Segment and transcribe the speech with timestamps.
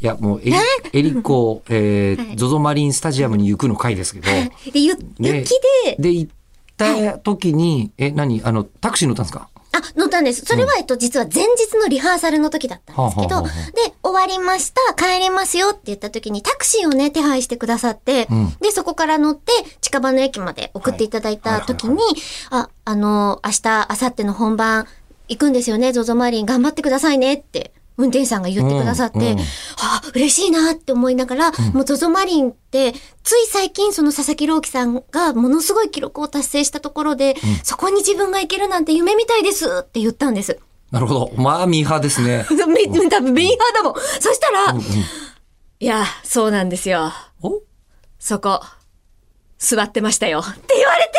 [0.00, 0.52] いや、もうエリ、
[0.92, 2.36] エリコ、えー、はい。
[2.36, 4.98] ゾゾマリンスタジアムに行くの回ですけど、で、雪
[5.84, 6.32] で、で、行っ
[6.76, 8.40] た時に、え、何？
[8.44, 9.48] あの、タクシー乗ったんですか？
[9.72, 10.44] あ、乗ったんです。
[10.46, 13.48] それは、えっと、実は前日のリハーサルの時だったんですけど、で、
[14.02, 18.56] 終わりました、帰りますよって言った時にタクシーをね、手配してくださって、うん。
[18.60, 21.98] で、そこから乗って、近場の駅まで送っていただいた時に、
[22.50, 24.86] あ、あの、明日、明後日の本番
[25.28, 27.72] 行くんですよね、ゾゾマリン頑張ってくださいねって。
[27.98, 40.58] 運転手さんが言ってくださって、うんうんあ、嬉しいなって思いながら、もうゾゾマリンって、つい最近その佐々木朗希さんがものすごい記録を達成したところで、そこに自分が行けるなんて夢みたいですって言ったんです。
[40.90, 41.32] なるほど。
[41.36, 42.46] まあ、ミーハーですね。
[42.66, 43.94] め、多分メインハーだもん。
[44.20, 44.84] そしたら、うんうん
[45.80, 47.12] いや、そうなんですよ。
[47.40, 47.60] お？
[48.18, 48.60] そこ、
[49.58, 50.40] 座ってましたよ。
[50.40, 51.12] って言われて、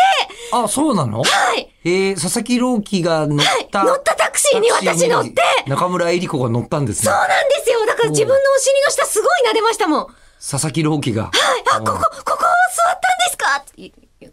[0.52, 1.24] あ、そうなの？
[1.24, 1.69] はい。
[1.86, 3.40] えー、佐々木朗希が乗っ
[3.72, 7.14] た、乗ったタクシーに私乗って、中村江里子が乗ったんですねそう。
[7.14, 7.86] なんですよ。
[7.86, 10.00] だから自分のお尻の下すごい撫でましたもん。
[10.06, 10.14] はい。
[10.42, 11.32] 佐々木朗希が。
[11.72, 13.64] あ、ここ、ここ座ったんですか？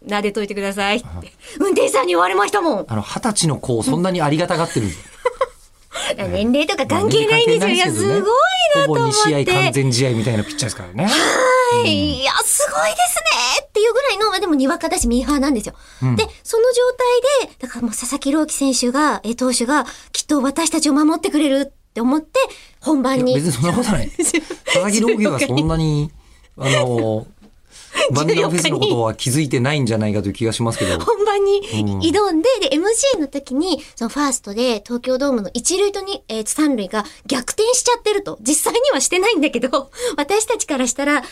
[0.07, 1.07] 撫でといてくださいって。
[1.59, 2.85] 運転手さんに言われましたもん。
[2.87, 4.87] あの、二十歳の子をそんなにありがたがってる。
[6.17, 7.73] 年齢とか関係ないんですよ。
[7.73, 8.21] いや、すごい
[8.75, 9.71] なと思っほぼ2試合完て。
[9.73, 11.05] 全試合みたいなピッチャーですからね。
[11.05, 12.19] はい。
[12.19, 13.15] いや、すごいです
[13.59, 14.16] ねっていうぐらい
[14.47, 15.75] でもにわかだしミーハーなんですよ。
[16.01, 16.81] うんで、その状
[17.41, 22.39] 態で、だからもう佐々木朗希選手が、え、投手が、きっと私たちを守ってくれるって思って、
[22.79, 23.35] 本番に。
[23.35, 24.09] 別にそんなことない。
[24.15, 26.11] 佐々木朗希がそんなに、
[26.57, 27.27] あの、
[28.11, 30.99] バンディガフェスのことは気づいてないんじゃないかという気がしますけど。
[30.99, 38.37] 本番にうん挑んで、で、MC の時に、そのファーストで東京ドームの一塁とに、えー三塁が逆転しちゃってると。
[38.41, 41.23] 実際にはしてないんだけど、 私たちからしたら、あ、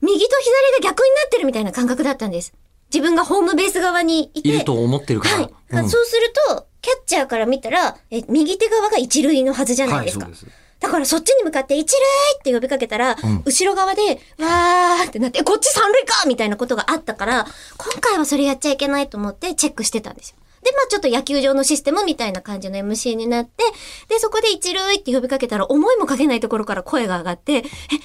[0.00, 2.52] 右と左が逆になってるみたいな感覚だったんです。
[2.94, 4.48] 自分がホームベース側にいて。
[4.48, 5.34] いると思ってるから。
[5.36, 5.44] はい。
[5.44, 10.26] うんそうすると、キャッチャーから見たら、え、右手側が一塁のはずじゃないですか。
[10.26, 10.46] はい、す。
[10.78, 11.98] だからそっちに向かって一塁
[12.38, 20.36] って呼びかけたら、ん後ろ側で、わーってなって、えこっち三塁かみたいなことがあったから、今回はそれやっちゃいけないと思ってチェックしてたんですよ。
[20.74, 23.64] で、まあちょっと野球場のシステムみたいな感じの MC になって、
[24.08, 27.62] で、そこで一塁って呼びかけたら、思いもかけないところから声が上がって、え、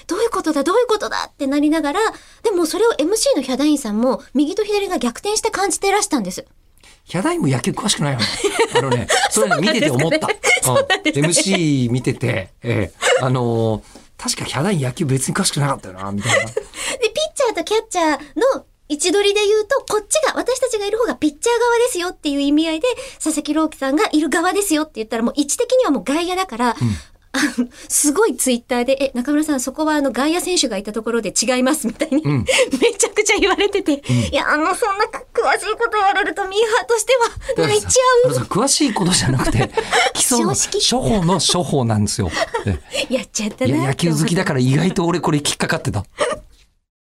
[0.07, 1.99] どういうことだどういうことだってなりながら、
[2.43, 6.45] でもそれを MC のヒャダインさんも、右と左が逆転して感じてらしたんです。
[7.03, 8.25] ヒャダインも野球詳しくないよね。
[8.77, 10.27] あのね、それね、見てて思った。
[10.27, 10.29] うん
[11.09, 16.43] MC 見てて、ええあのー確かヒャダイン野球別に詳しくなかったよな、みたいな。
[16.51, 16.61] で、ピッ
[17.33, 18.19] チャーとキャッチャー
[18.57, 22.87] の位置取りで言うと、こっちが、私たちがいる方がピッチャー側ですよっていう意味合いで、
[23.23, 26.75] 佐々木朗希さんがいる側ですよって言ったら、もう位置的にはもう外野だから、
[27.31, 32.45] あのすごいツイッターで、え、中村さん、そこはあの外野選手がいたところで違いますみたいに、ん
[32.81, 34.01] めちゃくちゃ言われてて、
[34.31, 37.13] いや、あの、そんな詳しいこと言われるとミーハーとして
[37.61, 38.31] は泣いちゃう。
[38.45, 39.69] 詳しいことじゃなくて、
[40.13, 42.31] 基礎の処方の処方なんですよ。
[42.65, 42.79] え
[43.13, 46.03] やっちゃったいなや野球好きだから意外と俺これ引っかかってた。